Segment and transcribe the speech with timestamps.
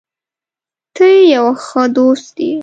[0.95, 2.53] ته یو ښه دوست یې.